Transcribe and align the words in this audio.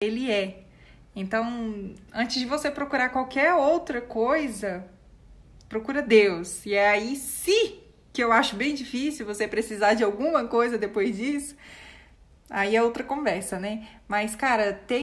ele 0.00 0.30
é. 0.30 0.62
Então, 1.14 1.92
antes 2.12 2.38
de 2.38 2.46
você 2.46 2.70
procurar 2.70 3.08
qualquer 3.08 3.52
outra 3.54 4.00
coisa, 4.00 4.84
procura 5.68 6.00
Deus. 6.00 6.64
E 6.64 6.74
é 6.74 6.88
aí, 6.88 7.16
se 7.16 7.80
que 8.12 8.22
eu 8.22 8.32
acho 8.32 8.56
bem 8.56 8.74
difícil 8.74 9.26
você 9.26 9.48
precisar 9.48 9.94
de 9.94 10.04
alguma 10.04 10.46
coisa 10.46 10.78
depois 10.78 11.16
disso, 11.16 11.56
aí 12.48 12.76
é 12.76 12.82
outra 12.82 13.02
conversa, 13.02 13.58
né? 13.58 13.88
Mas, 14.06 14.36
cara, 14.36 14.72
tem 14.72 14.96